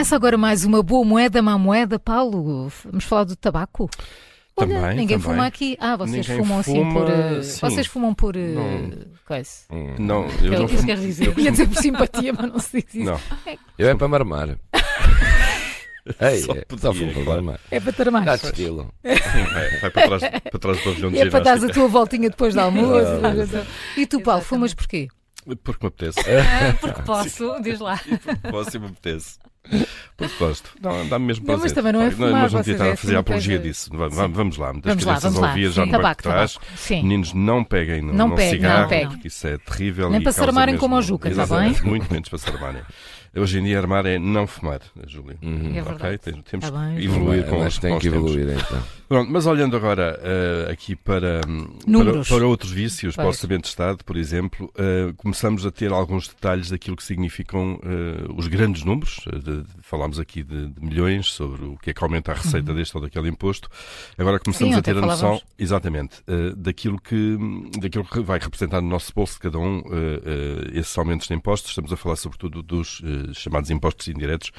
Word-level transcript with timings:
começa 0.00 0.16
agora 0.16 0.38
mais 0.38 0.64
uma 0.64 0.82
boa 0.82 1.04
moeda, 1.04 1.42
má 1.42 1.58
moeda, 1.58 1.98
Paulo. 1.98 2.72
Vamos 2.86 3.04
falar 3.04 3.24
do 3.24 3.36
tabaco? 3.36 3.86
Olha, 4.56 4.68
Também, 4.80 4.96
ninguém 4.96 5.18
também. 5.18 5.34
fuma 5.36 5.46
aqui. 5.46 5.76
Ah, 5.78 5.94
vocês 5.94 6.26
Ninguém 6.26 6.42
fumam 6.42 6.58
assim 6.58 6.72
fuma, 6.72 6.94
por. 6.94 7.10
eh, 7.10 7.42
sim. 7.42 7.60
Vocês 7.60 7.86
fumam 7.86 8.14
por. 8.14 8.34
eh, 8.34 8.48
Não. 8.54 8.92
Coisa. 9.26 9.50
Não, 9.98 10.26
Que 10.26 10.46
eu 10.46 10.54
é 10.54 10.58
não 10.58 10.66
quer 10.68 10.96
dizer? 10.96 11.38
Ia 11.38 11.50
dizer 11.50 11.68
por 11.68 11.76
simpatia, 11.82 12.32
mas 12.32 12.50
não 12.50 12.58
se 12.58 12.80
diz 12.80 12.94
isso. 12.94 13.04
Não, 13.04 13.20
Eu 13.78 13.88
é 13.90 13.94
para 13.94 14.08
marmar. 14.08 14.48
Ei, 16.18 16.38
Só 16.40 16.52
é, 16.54 16.62
podia, 16.64 17.12
para 17.12 17.24
claro. 17.24 17.58
É 17.70 17.78
para 17.78 17.92
ter 17.92 18.10
mais. 18.10 18.24
Dá 18.24 18.36
de 18.36 18.46
estilo. 18.46 18.94
vai, 19.04 19.80
vai 19.80 19.90
para 19.90 20.18
trás, 20.18 20.22
para 20.50 20.58
trás 20.58 20.78
do 20.78 20.84
pavilhão 20.84 21.10
de 21.12 21.18
É 21.18 21.28
para 21.28 21.40
dar 21.40 21.50
a 21.52 21.56
ginástica. 21.56 21.74
tua 21.78 21.88
voltinha 21.88 22.30
depois 22.30 22.54
do 22.54 22.60
almoço. 22.60 23.06
E 23.98 24.06
tu, 24.06 24.18
Paulo, 24.22 24.40
Exatamente. 24.40 24.44
fumas 24.46 24.72
porquê? 24.74 25.08
Porque 25.62 25.84
me 25.84 25.88
apetece. 25.88 26.20
Ah, 26.20 26.74
porque 26.80 27.02
posso, 27.04 27.60
diz 27.62 27.78
lá. 27.80 28.00
Posso 28.50 28.76
e 28.76 28.80
me 28.80 28.86
apetece. 28.86 29.38
Porque 30.16 30.34
gosto. 30.38 30.70
Não, 30.82 31.08
dá-me 31.08 31.26
mesmo 31.26 31.42
Não, 31.46 31.54
prazer. 31.58 31.62
mas 31.64 31.72
também 31.72 31.92
não 31.92 32.00
é 32.02 32.10
Claro, 32.10 32.16
fumar, 32.16 32.42
Mas 32.42 32.52
não 32.52 32.60
devia 32.60 32.74
estar 32.74 32.86
é 32.86 32.92
a 32.92 32.96
fazer 32.96 33.08
assim 33.08 33.16
a 33.16 33.20
apologia 33.20 33.56
coisa- 33.58 33.68
disso. 33.70 33.90
Vamos, 33.92 34.14
vamos, 34.14 34.36
vamos 34.36 34.56
lá. 34.58 34.72
Muitas 34.72 34.90
Vamos 34.90 35.04
lá, 35.04 35.16
crianças 35.16 35.34
lá. 35.40 35.48
ouvir 35.48 35.70
já 35.70 35.80
no 35.86 35.92
banco 35.92 36.02
Tabaco, 36.02 36.22
de 36.22 36.28
trás. 36.28 36.58
Sim. 36.76 37.02
Meninos, 37.02 37.32
não 37.32 37.64
peguem 37.64 38.02
no, 38.02 38.12
Não 38.12 38.28
no 38.28 38.36
peguem, 38.36 38.50
cigarro, 38.50 38.82
não 38.82 38.88
peguem. 38.88 39.08
porque 39.08 39.28
isso 39.28 39.46
é 39.46 39.58
terrível. 39.58 40.10
Nem 40.10 40.20
e 40.20 40.22
para 40.22 40.32
se 40.32 40.40
armarem 40.42 40.74
mesmo- 40.74 40.80
como 40.80 40.96
ao 40.96 41.02
Juca, 41.02 41.28
está 41.30 41.46
bem? 41.46 41.74
Muito 41.82 42.12
menos 42.12 42.28
para 42.28 42.38
se 42.38 42.50
armarem. 42.50 42.82
Hoje 43.34 43.58
em 43.60 43.62
dia, 43.62 43.78
armar 43.78 44.04
é 44.06 44.18
não 44.18 44.44
fumar, 44.46 44.80
Júlio. 45.06 45.38
Uhum. 45.40 45.66
É 45.76 45.80
Ok? 45.82 45.82
verdade. 45.82 46.18
Tem- 46.18 46.42
Temos 46.42 46.66
Está 46.66 46.78
bem. 46.80 46.96
que 46.98 47.04
evoluir 47.04 47.46
com 47.46 47.58
Mas 47.60 47.74
os 47.74 47.78
tem 47.78 47.98
que 47.98 48.10
tempos. 48.10 48.30
evoluir 48.34 48.56
então. 48.58 48.82
Pronto, 49.08 49.30
mas 49.32 49.46
olhando 49.46 49.76
agora 49.76 50.20
eh, 50.22 50.68
aqui 50.72 50.94
para, 50.94 51.40
hum, 51.48 51.66
para, 51.86 52.24
para 52.24 52.46
outros 52.46 52.70
vícios, 52.70 53.14
para 53.16 53.24
o. 53.24 53.28
Orçamento 53.28 53.62
de 53.62 53.68
Estado, 53.68 54.04
por 54.04 54.16
exemplo, 54.16 54.72
eh, 54.76 55.12
começamos 55.16 55.64
a 55.66 55.70
ter 55.70 55.90
alguns 55.92 56.28
detalhes 56.28 56.70
daquilo 56.70 56.96
que 56.96 57.02
significam 57.04 57.80
eh, 57.84 58.24
os 58.36 58.46
grandes 58.48 58.82
números. 58.84 59.20
De- 59.32 59.62
de- 59.62 59.64
falámos 59.82 60.18
aqui 60.20 60.42
de, 60.44 60.68
de 60.68 60.80
milhões 60.84 61.32
sobre 61.32 61.64
o 61.64 61.76
que 61.78 61.90
é 61.90 61.92
que 61.94 62.02
aumenta 62.04 62.32
a 62.32 62.34
receita 62.34 62.72
deste 62.74 62.96
ou 62.96 63.02
daquele 63.02 63.28
imposto. 63.28 63.68
Agora 64.18 64.38
começamos 64.38 64.74
Sim, 64.74 64.78
a 64.78 64.82
ter 64.82 64.96
a 64.96 65.00
noção, 65.00 65.16
falávamos. 65.18 65.44
exatamente, 65.58 66.22
daquilo, 66.56 67.00
que, 67.00 67.36
daquilo 67.80 68.04
que 68.04 68.20
vai 68.20 68.38
representar 68.38 68.80
no 68.80 68.88
nosso 68.88 69.12
bolso 69.14 69.34
de 69.34 69.40
cada 69.40 69.58
um 69.58 69.82
esses 70.72 70.96
aumentos 70.98 71.26
de 71.26 71.34
impostos. 71.34 71.70
Estamos 71.70 71.92
a 71.92 71.96
falar 71.96 72.14
sobretudo 72.16 72.62
dos 72.62 73.00
chamados 73.34 73.70
impostos 73.70 74.08
indiretos, 74.08 74.52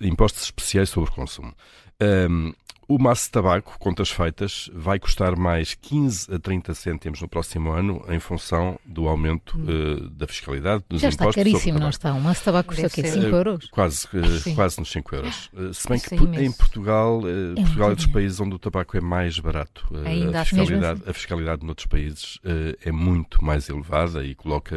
impostos 0.00 0.44
especiais 0.44 0.88
sobre 0.90 1.10
o 1.10 1.14
consumo. 1.14 1.54
Ahm, 2.00 2.52
o 2.86 2.98
maço 2.98 3.24
de 3.24 3.30
tabaco, 3.30 3.76
contas 3.78 4.10
feitas, 4.10 4.70
vai 4.74 4.98
custar 4.98 5.36
mais 5.36 5.74
15 5.74 6.34
a 6.34 6.38
30 6.38 6.74
cêntimos 6.74 7.20
no 7.20 7.28
próximo 7.28 7.70
ano 7.72 8.04
em 8.08 8.18
função 8.20 8.78
do 8.84 9.08
aumento 9.08 9.58
eh, 9.68 10.08
da 10.12 10.26
fiscalidade, 10.26 10.84
dos 10.88 11.00
Já 11.00 11.08
está 11.08 11.24
impostos 11.24 11.42
sobre 11.42 11.50
o 11.50 11.52
caríssimo, 11.54 11.78
não 11.78 11.88
está? 11.88 12.12
Um 12.14 12.20
maço 12.20 12.40
de 12.40 12.44
tabaco 12.44 12.68
custa 12.70 12.86
o 12.86 12.90
quê? 12.90 13.02
ser. 13.02 13.22
5 13.22 13.26
euros? 13.36 13.66
Quase, 13.70 14.06
eh, 14.14 14.38
Sim. 14.40 14.54
quase 14.54 14.78
nos 14.78 14.90
5 14.92 15.14
euros. 15.14 15.50
Eh, 15.56 15.72
Se 15.72 15.88
bem 15.88 15.96
Isso 15.96 16.08
que 16.08 16.14
é 16.14 16.42
em 16.44 16.52
Portugal, 16.52 17.20
eh, 17.26 17.54
Portugal 17.60 17.92
é 17.92 17.94
dos 17.94 18.06
países 18.06 18.40
onde 18.40 18.54
o 18.54 18.58
tabaco 18.58 18.96
é 18.96 19.00
mais 19.00 19.38
barato. 19.38 19.86
Eh, 20.04 20.08
Ainda 20.08 20.38
a, 20.38 20.42
assim, 20.42 20.56
fiscalidade, 20.56 21.02
a 21.06 21.12
fiscalidade 21.12 21.64
noutros 21.66 21.86
países 21.86 22.38
eh, 22.44 22.76
é 22.84 22.92
muito 22.92 23.42
mais 23.44 23.68
elevada 23.68 24.24
e 24.24 24.34
coloca 24.34 24.76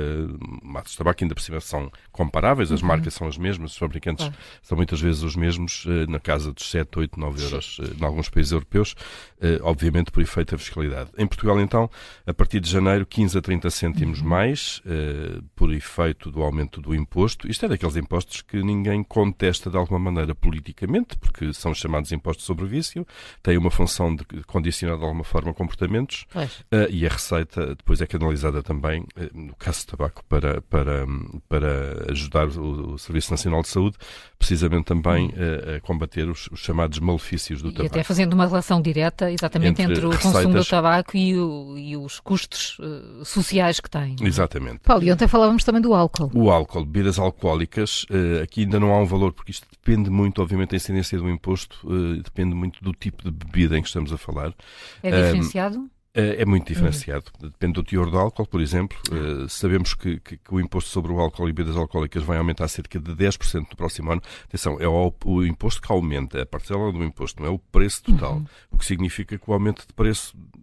maços 0.64 0.92
de 0.92 0.98
tabaco 0.98 1.24
ainda 1.24 1.36
por 1.36 1.42
cima 1.42 1.60
são 1.60 1.92
comparáveis, 2.12 2.72
as 2.72 2.82
marcas 2.82 3.14
são 3.14 3.28
as 3.28 3.38
mesmas, 3.38 3.72
os 3.72 3.78
fabricantes 3.78 4.26
Uhum. 4.26 4.32
Claro. 4.32 4.44
são 4.64 4.76
muitas 4.78 5.00
vezes 5.02 5.22
os 5.22 5.36
mesmos, 5.36 5.86
eh, 5.88 6.06
na 6.10 6.20
casa 6.20 6.52
dos 6.54 6.70
7, 6.70 7.00
8, 7.00 7.20
9 7.20 7.44
euros 7.44 7.78
eh, 7.82 7.97
em 8.02 8.06
alguns 8.06 8.30
países 8.30 8.52
europeus, 8.52 8.96
eh, 9.42 9.60
obviamente 9.62 10.12
por 10.12 10.22
efeito 10.22 10.52
da 10.52 10.58
fiscalidade. 10.58 11.10
Em 11.18 11.28
Portugal, 11.28 11.60
então, 11.60 11.90
a 12.26 12.34
partir 12.34 12.60
de 12.60 12.70
janeiro, 12.70 13.06
15 13.06 13.38
a 13.38 13.42
30 13.42 13.70
cêntimos 13.70 14.22
Uhum. 14.22 14.28
mais, 14.28 14.82
eh, 14.86 15.40
por 15.56 15.74
efeito 15.74 16.32
do 16.32 16.42
aumento 16.42 16.82
do 16.82 16.96
imposto. 16.96 17.50
Isto 17.50 17.66
é 17.66 17.70
daqueles 17.70 17.96
impostos 17.96 18.42
que 18.42 18.62
ninguém 18.62 19.04
contesta 19.04 19.70
de 19.70 19.78
alguma 19.78 20.00
maneira 20.00 20.34
politicamente, 20.34 21.18
porque 21.18 21.54
são 21.54 21.74
chamados 21.74 22.12
impostos 22.12 22.46
sobre 22.46 22.66
vício, 22.66 23.06
têm 23.44 23.58
uma 23.58 23.72
função 23.72 24.16
de 24.16 24.26
condicionar 24.46 24.98
de 24.98 25.04
alguma 25.04 25.24
forma 25.24 25.54
comportamentos, 25.54 26.26
Pois. 26.32 26.60
Uh, 26.72 26.90
e 26.90 27.06
a 27.06 27.10
receita 27.10 27.76
depois 27.76 28.02
é 28.02 28.08
canalizada 28.08 28.62
também, 28.62 29.06
no 29.34 29.56
caso 29.56 29.86
do 29.86 29.92
tabaco, 29.92 30.24
para, 30.26 30.62
para, 30.62 31.06
para 31.48 32.12
ajudar 32.12 32.48
o, 32.48 32.98
Serviço 32.98 33.32
Nacional 33.32 33.62
de 33.62 33.68
Saúde, 33.68 33.98
precisamente 34.38 34.86
também 34.86 35.28
uh, 35.28 35.78
a 35.78 35.80
combater 35.82 36.28
os, 36.30 36.48
os 36.52 36.60
chamados 36.60 37.00
malefícios 37.00 37.62
do 37.62 37.72
E 37.88 37.90
até 37.90 38.04
fazendo 38.04 38.34
uma 38.34 38.46
relação 38.46 38.82
direta 38.82 39.32
exatamente 39.32 39.82
Entre 39.82 39.96
entre, 39.96 40.06
o 40.06 40.10
consumo 40.12 40.32
do 40.32 40.38
receitas. 40.48 40.68
tabaco 40.68 41.16
e, 41.18 41.38
o- 41.38 41.78
e 41.78 41.98
os 41.98 42.20
custos 42.20 42.78
eh, 42.82 43.24
sociais 43.24 43.80
que 43.80 43.90
tem. 43.90 44.16
é? 44.22 44.26
Exatamente. 44.26 44.80
Paulo, 44.80 45.04
e 45.04 45.12
ontem 45.12 45.28
falávamos 45.28 45.64
também 45.64 45.82
do 45.82 45.94
álcool. 45.94 46.30
O 46.34 46.50
álcool, 46.52 46.86
bebidas 46.86 47.18
alcoólicas, 47.18 48.04
uh, 48.10 48.44
aqui 48.44 48.62
ainda 48.62 48.80
não 48.80 48.94
há 48.94 49.00
um 49.02 49.06
valor, 49.06 49.32
porque 49.34 49.52
isto 49.52 49.66
depende 49.72 50.10
muito, 50.10 50.42
obviamente, 50.42 50.72
da 50.72 50.76
incidência 50.78 51.18
do 51.18 51.30
imposto, 51.30 51.78
uh, 51.86 52.22
depende 52.22 52.54
muito 52.56 52.84
do 52.84 52.92
tipo 52.94 53.24
de 53.24 53.32
bebida 53.32 53.78
em 53.78 53.82
que 53.82 53.88
estamos 53.88 54.12
a 54.12 54.18
falar. 54.18 54.54
É 55.02 55.10
diferenciado? 55.10 55.78
É 55.78 55.97
é 56.42 56.46
muito 56.46 56.68
diferenciado. 56.68 57.26
Depende 57.40 57.74
do 57.74 57.84
teor 57.84 58.10
do 58.10 58.18
álcool, 58.18 58.48
por 58.48 58.60
exemplo. 58.62 58.98
Eh, 59.12 59.46
sabemos 59.50 59.94
que, 59.94 60.20
que- 60.20 60.38
que 60.38 60.54
o 60.54 60.60
imposto 60.60 60.90
sobre 60.90 61.12
o 61.12 61.20
álcool 61.20 61.48
e 61.50 61.54
bebidas 61.54 61.78
alcoólicas 61.78 62.24
vai 62.24 62.38
aumentar 62.38 62.68
cerca 62.68 63.00
de 63.00 63.12
10% 63.16 63.68
no 63.70 63.76
próximo 63.78 64.12
ano. 64.12 64.22
Atenção, 64.46 64.78
é 64.80 64.88
o, 64.88 65.14
o 65.26 65.46
imposto 65.46 65.82
que 65.82 65.92
aumenta, 65.92 66.42
a 66.42 66.46
parcela 66.46 66.92
do 66.92 67.04
imposto, 67.04 67.42
não 67.42 67.50
é 67.50 67.52
o 67.52 67.60
preço 67.60 68.04
total. 68.04 68.42
O 68.72 68.78
que 68.78 68.86
significa 68.86 69.38
que 69.38 69.50
o 69.50 69.54
aumento 69.54 69.86
de 69.88 69.94
preço 69.94 70.36
eh, 70.38 70.57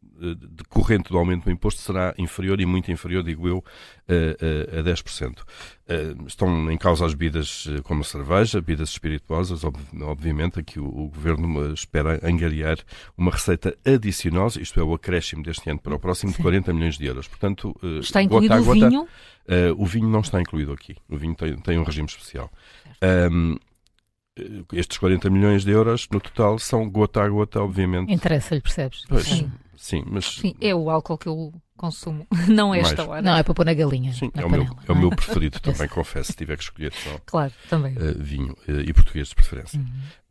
decorrente 0.56 1.10
do 1.10 1.18
aumento 1.18 1.44
do 1.44 1.50
imposto 1.50 1.80
será 1.82 2.14
inferior 2.18 2.60
e 2.60 2.66
muito 2.66 2.90
inferior, 2.90 3.22
digo 3.22 3.48
eu, 3.48 3.64
a, 4.08 4.76
a, 4.76 4.80
a 4.80 4.82
10%. 4.84 5.38
Eh, 5.86 6.14
estão 6.26 6.70
em 6.70 6.78
causa 6.78 7.04
as 7.04 7.12
bebidas 7.14 7.66
eh, 7.68 7.80
como 7.82 8.00
a 8.00 8.04
cerveja, 8.04 8.60
bebidas 8.60 8.90
espirituosas, 8.90 9.64
ob- 9.64 9.76
obviamente, 10.02 10.58
aqui 10.60 10.78
o, 10.80 10.84
o 10.86 11.08
Governo 11.08 11.66
eh, 11.66 11.72
espera 11.72 12.20
angariar 12.22 12.78
uma 13.18 13.30
receita 13.30 13.76
adicionosa, 13.84 14.60
isto 14.62 14.78
é, 14.80 14.82
o 14.82 14.94
acréscimo 14.94 15.42
deste 15.42 15.68
ano 15.68 15.80
para 15.80 15.94
o 15.94 15.98
próximo, 15.98 16.32
de 16.32 16.38
40 16.38 16.72
milhões 16.72 16.96
de 16.96 17.04
euros. 17.06 17.26
Portanto, 17.28 17.74
eh, 17.82 17.98
Está 17.98 18.22
gota 18.22 18.44
incluído 18.46 18.54
a 18.54 18.60
o 18.60 18.64
gota, 18.64 18.88
vinho? 18.90 19.08
eh, 19.48 19.72
o 19.76 19.84
vinho 19.84 20.08
não 20.08 20.20
está 20.20 20.40
incluído 20.40 20.72
aqui. 20.72 20.96
O 21.08 21.16
vinho 21.16 21.34
tem, 21.34 21.56
tem 21.58 21.78
um 21.78 21.82
regime 21.82 22.06
especial. 22.08 22.50
Eh, 23.00 23.28
estes 24.72 24.98
40 24.98 25.30
milhões 25.30 25.64
de 25.64 25.70
euros, 25.70 26.08
no 26.10 26.20
total, 26.20 26.58
são 26.58 26.88
gota 26.90 27.22
a 27.22 27.28
gota, 27.28 27.60
obviamente. 27.60 28.12
Interessa-lhe, 28.12 28.60
percebes? 28.60 29.02
Pois, 29.08 29.24
Sim. 29.24 29.52
Sim, 29.76 30.02
mas 30.06 30.24
Sim, 30.24 30.54
é 30.60 30.74
o 30.74 30.90
álcool 30.90 31.18
que 31.18 31.28
eu 31.28 31.52
consumo, 31.76 32.26
não 32.48 32.74
esta 32.74 32.96
Mais. 32.96 33.08
hora. 33.08 33.22
Não, 33.22 33.36
é 33.36 33.42
para 33.42 33.54
pôr 33.54 33.64
na 33.66 33.74
galinha. 33.74 34.12
sim, 34.12 34.30
na 34.34 34.42
é, 34.42 34.44
o 34.46 34.50
meu, 34.50 34.64
panela, 34.64 34.82
é 34.88 34.92
o 34.92 34.94
não 34.94 35.00
meu 35.02 35.10
preferido 35.10 35.58
também, 35.62 35.88
confesso, 35.88 36.32
se 36.32 36.36
tiver 36.38 36.56
que 36.56 36.62
escolher 36.64 36.92
só. 36.92 37.18
Claro, 37.26 37.52
também. 37.68 37.94
eh, 37.96 38.14
vinho 38.16 38.56
eh, 38.68 38.84
e 38.86 38.92
português 38.92 39.28
de 39.28 39.34
preferência. 39.34 39.80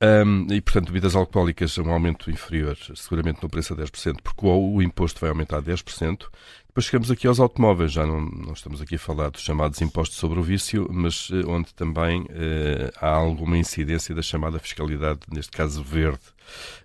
Um, 0.01 0.47
e, 0.51 0.59
portanto, 0.59 0.87
bebidas 0.87 1.15
alcoólicas, 1.15 1.77
um 1.77 1.89
aumento 1.91 2.29
inferior, 2.29 2.77
seguramente 2.95 3.41
no 3.41 3.49
preço 3.49 3.73
a 3.73 3.77
10%, 3.77 4.17
porque 4.21 4.45
o, 4.45 4.73
o 4.75 4.81
imposto 4.81 5.19
vai 5.21 5.29
aumentar 5.29 5.57
a 5.57 5.61
10%. 5.63 6.25
Depois 6.67 6.85
chegamos 6.87 7.11
aqui 7.11 7.27
aos 7.27 7.39
automóveis, 7.39 7.91
já 7.91 8.03
não, 8.05 8.19
não 8.21 8.51
estamos 8.53 8.81
aqui 8.81 8.95
a 8.95 8.99
falar 8.99 9.29
dos 9.29 9.43
chamados 9.43 9.79
impostos 9.79 10.17
sobre 10.17 10.39
o 10.39 10.43
vício, 10.43 10.89
mas 10.91 11.29
eh, 11.31 11.45
onde 11.47 11.71
também 11.73 12.25
eh, 12.31 12.91
há 12.99 13.09
alguma 13.09 13.57
incidência 13.57 14.13
da 14.15 14.23
chamada 14.23 14.57
fiscalidade, 14.59 15.19
neste 15.31 15.51
caso 15.51 15.83
verde. 15.83 16.19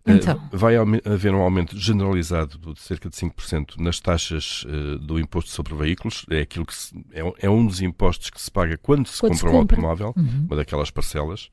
Eh, 0.06 0.12
Então. 0.12 0.48
vai 0.52 0.76
haver 0.76 1.34
um 1.34 1.40
aumento 1.40 1.76
generalizado 1.76 2.58
de 2.74 2.80
cerca 2.80 3.08
de 3.08 3.16
5% 3.16 3.78
nas 3.78 3.98
taxas 3.98 4.44
eh, 4.66 4.98
do 4.98 5.18
imposto 5.18 5.50
sobre 5.50 5.74
veículos. 5.74 6.24
É 6.30 6.40
aquilo 6.40 6.64
que 6.66 6.74
se- 6.74 6.94
é, 7.12 7.22
um- 7.24 7.32
é 7.40 7.48
um 7.50 7.66
dos 7.66 7.80
impostos 7.80 8.30
que 8.30 8.40
se 8.40 8.50
paga 8.50 8.76
quando 8.78 9.06
se 9.08 9.20
Quando 9.20 9.34
se 9.34 9.40
compra 9.42 9.56
um 9.56 9.60
compra. 9.60 9.76
automóvel, 9.76 10.14
Uhum. 10.16 10.46
uma 10.46 10.56
daquelas 10.56 10.90
parcelas. 10.90 11.48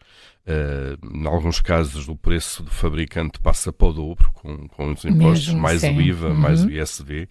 Uh, 0.47 1.17
em 1.17 1.25
alguns 1.27 1.59
casos, 1.59 2.07
o 2.07 2.15
preço 2.15 2.61
do 2.61 2.69
fabricante 2.69 3.39
passa 3.39 3.73
para 3.73 3.87
o 3.87 3.93
dobro, 3.93 4.29
com, 4.33 4.67
com 4.67 4.91
os 4.91 5.03
impostos, 5.03 5.47
Mesmo, 5.47 5.59
mais 5.61 5.81
sim. 5.81 5.97
o 5.97 6.01
IVA, 6.01 6.27
Uhum. 6.29 6.35
mais 6.35 6.63
o 6.63 6.69
ISV. 6.69 7.27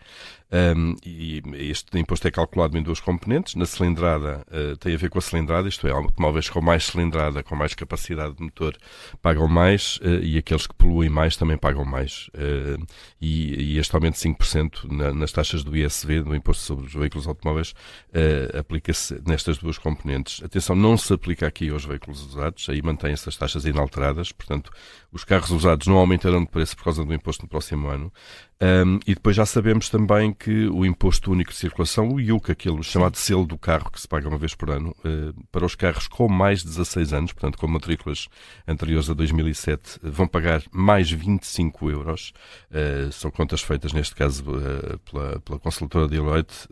Um, 0.77 0.95
e 1.05 1.43
este 1.55 1.99
imposto 1.99 2.29
é 2.29 2.31
calculado 2.31 2.79
em 2.79 2.83
duas 2.83 3.01
componentes. 3.01 3.57
Na 3.57 3.67
cilindrada, 3.67 4.45
uh, 4.49 4.77
tem 4.77 4.95
a 4.95 4.97
ver 4.97 5.11
com 5.11 5.19
a 5.19 5.21
cilindrada, 5.21 5.69
isto 5.69 5.85
é, 5.89 5.91
automóveis 5.91 6.49
com 6.49 6.61
mais 6.61 6.85
cilindrada, 6.85 7.43
com 7.43 7.57
mais 7.57 7.75
capacidade 7.75 8.37
de 8.37 8.43
motor, 8.45 8.77
pagam 9.21 9.49
mais, 9.49 9.97
uh, 9.97 10.23
e 10.23 10.39
aqueles 10.39 10.67
que 10.67 10.75
poluem 10.75 11.11
mais 11.11 11.37
também 11.37 11.57
pagam 11.57 11.85
mais. 11.85 12.29
Uh, 12.35 12.85
e, 13.21 13.75
e 13.75 13.79
este 13.79 13.95
aumento 13.97 14.15
de 14.15 14.21
5% 14.29 14.93
na, 14.93 15.13
nas 15.13 15.33
taxas 15.33 15.65
do 15.65 15.77
ISV, 15.77 16.23
do 16.23 16.37
Imposto 16.37 16.63
sobre 16.63 16.87
os 16.87 16.95
Veículos 16.95 17.27
Automóveis, 17.27 17.75
aplica-se 18.59 19.21
nestas 19.27 19.59
duas 19.59 19.79
componentes. 19.79 20.43
Atenção, 20.43 20.77
não 20.77 20.97
se 20.97 21.13
aplica 21.13 21.47
aqui 21.47 21.71
aos 21.71 21.85
veículos 21.85 22.25
usados, 22.25 22.69
aí 22.69 22.81
mantêm-se 23.05 23.29
as 23.29 23.37
taxas 23.37 23.65
inalteradas, 23.65 24.33
portanto, 24.33 24.71
os 25.13 25.25
carros 25.25 25.51
usados 25.51 25.87
não 25.87 25.97
aumentarão 25.97 26.43
de 26.43 26.51
preço 26.51 26.77
por 26.77 26.85
causa 26.85 27.05
do 27.05 27.15
imposto 27.15 27.43
no 27.43 27.49
próximo 27.49 27.89
ano. 27.89 28.13
Um, 28.63 28.99
e 29.07 29.15
depois 29.15 29.37
já 29.37 29.45
sabemos 29.45 29.91
também 29.91 30.33
que 30.33 30.69
o 30.69 30.87
Imposto 30.87 31.31
Único 31.31 31.51
de 31.51 31.57
Circulação, 31.57 32.09
o 32.09 32.21
IUC, 32.21 32.53
aquele 32.53 32.83
chamado 32.83 33.17
selo 33.17 33.45
do 33.45 33.59
carro 33.59 33.91
que 33.91 34.01
se 34.01 34.09
paga 34.09 34.29
uma 34.29 34.39
vez 34.39 34.55
por 34.55 34.71
ano, 34.71 34.95
uh, 35.05 35.35
para 35.51 35.67
os 35.67 35.75
carros 35.75 36.07
com 36.07 36.29
mais 36.29 36.61
de 36.61 36.69
16 36.69 37.13
anos, 37.13 37.33
portanto 37.33 37.59
com 37.59 37.67
matrículas 37.67 38.29
anteriores 38.67 39.11
a 39.11 39.15
2007, 39.15 39.99
vão 40.03 40.27
pagar 40.27 40.63
mais 40.73 41.11
25 41.11 41.91
euros. 41.91 42.33
Uh, 42.71 43.13
são 43.13 43.31
contas 43.31 43.61
feitas, 43.61 43.93
neste 43.93 44.15
caso, 44.15 44.43
uh, 44.45 44.99
pela, 45.01 45.41
pela 45.41 45.59
consultora 45.59 46.09
Deloitte, 46.09 46.69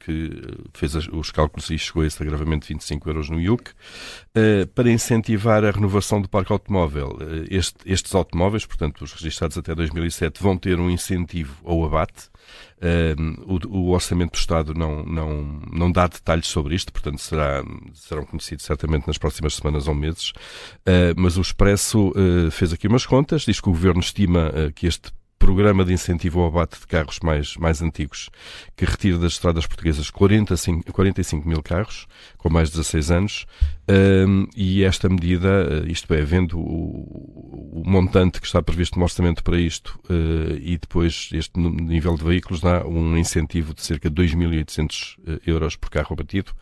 que 0.00 0.30
fez 0.74 0.94
os 0.94 1.30
cálculos 1.30 1.70
e 1.70 1.78
chegou 1.78 2.02
a 2.02 2.06
esse 2.06 2.22
agravamento 2.22 2.66
de 2.66 2.74
25 2.74 3.08
euros 3.08 3.30
no 3.30 3.40
IUC. 3.40 3.70
para 4.74 4.90
incentivar 4.90 5.64
a 5.64 5.67
renovação 5.72 6.20
do 6.20 6.28
parque 6.28 6.52
automóvel, 6.52 7.18
este, 7.50 7.76
estes 7.86 8.14
automóveis, 8.14 8.66
portanto 8.66 9.02
os 9.02 9.12
registrados 9.12 9.56
até 9.58 9.74
2007, 9.74 10.42
vão 10.42 10.56
ter 10.56 10.78
um 10.78 10.90
incentivo 10.90 11.54
ao 11.64 11.84
abate. 11.84 12.28
Uh, 12.78 13.58
o, 13.68 13.78
o, 13.78 13.90
Orçamento 13.90 14.32
do 14.32 14.38
Estado 14.38 14.72
não, 14.72 15.04
não, 15.04 15.60
não 15.72 15.90
dá 15.90 16.06
detalhes 16.06 16.46
sobre 16.46 16.74
isto, 16.74 16.92
portanto 16.92 17.18
será, 17.18 17.62
serão 17.92 18.24
conhecidos 18.24 18.64
certamente 18.64 19.06
nas 19.06 19.18
próximas 19.18 19.54
semanas 19.54 19.88
ou 19.88 19.94
meses. 19.94 20.30
Uh, 20.30 21.12
mas 21.16 21.36
o 21.36 21.40
Expresso 21.40 22.10
uh, 22.10 22.50
fez 22.50 22.72
aqui 22.72 22.86
umas 22.86 23.04
contas, 23.04 23.42
diz 23.42 23.60
que 23.60 23.68
o 23.68 23.72
Governo 23.72 24.00
estima 24.00 24.52
que 24.74 24.86
este 24.86 25.12
programa 25.38 25.84
de 25.84 25.92
incentivo 25.92 26.40
ao 26.40 26.48
abate 26.48 26.80
de 26.80 26.86
carros 26.86 27.18
mais, 27.22 27.56
mais 27.56 27.80
antigos, 27.80 28.28
que 28.76 28.84
retira 28.84 29.18
das 29.18 29.32
estradas 29.32 29.66
portuguesas 29.66 30.10
45, 30.10 30.92
45 30.92 31.48
mil 31.48 31.62
carros, 31.62 32.06
com 32.36 32.50
mais 32.50 32.70
de 32.70 32.76
16 32.76 33.10
anos, 33.10 33.46
um, 33.88 34.46
e 34.56 34.84
esta 34.84 35.08
medida, 35.08 35.48
eh, 35.48 35.90
isto 35.90 36.12
é, 36.12 36.20
vendo 36.22 36.58
o, 36.58 37.47
o, 37.80 37.88
montante 37.88 38.40
que 38.40 38.46
está 38.46 38.62
previsto 38.62 38.98
no 38.98 39.04
orçamento 39.04 39.42
para 39.42 39.58
isto 39.58 39.98
uh, 40.10 40.56
e 40.60 40.76
depois 40.76 41.30
este 41.32 41.58
nível 41.58 42.16
de 42.16 42.24
veículos, 42.24 42.60
dá 42.60 42.86
um 42.86 43.16
incentivo 43.16 43.74
de 43.74 43.82
cerca 43.82 44.10
de 44.10 44.22
2.800 44.22 45.16
eh, 45.26 45.40
euros 45.46 45.76
por 45.76 45.90
carro 45.90 46.08
abatido. 46.12 46.52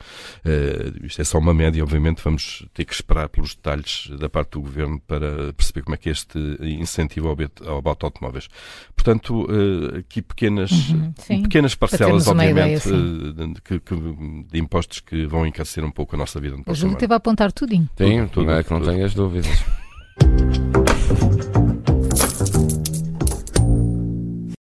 Uh, 0.45 1.07
isto 1.07 1.21
é 1.21 1.25
só 1.25 1.39
uma 1.39 1.55
média, 1.55 1.83
obviamente, 1.83 2.23
vamos 2.23 2.67
ter 2.75 2.85
que 2.85 2.95
esperar 2.95 3.29
pelos 3.29 3.55
detalhes 3.55 4.11
da 4.19 4.29
parte 4.29 4.53
do 4.53 4.61
Governo 4.61 5.01
para 5.01 5.53
perceber 5.53 5.83
como 5.83 5.95
é 5.95 5.99
que 5.99 6.09
é 6.09 6.13
este 6.13 6.39
incentivo 6.61 7.29
ao, 7.29 7.79
abate 7.79 8.05
automóveis. 8.05 8.49
Portanto, 8.95 9.45
uh, 9.45 9.99
aqui 9.99 10.23
pequenas, 10.23 10.71
uhum, 10.71 11.13
pequenas 11.43 11.75
parcelas, 11.75 12.27
obviamente, 12.27 12.89
ideia, 12.89 13.55
que, 13.65 13.81
que, 13.81 13.95
de 14.51 14.59
impostos 14.59 15.01
que 15.01 15.27
vão 15.27 15.47
encarecer 15.47 15.85
um 15.85 15.91
pouco 15.91 16.15
a 16.15 16.19
nossa 16.19 16.41
vida 16.41 16.57
no 16.57 16.65
próximo 16.65 16.97
ano 16.97 17.15
apontar 17.15 17.53
tudinho. 17.53 17.89
Tenho, 17.97 18.29
tudo, 18.29 18.51
é 18.51 18.63
que 18.63 18.73
não 18.73 18.81
tenhas 18.81 19.15
dúvidas. 19.15 19.47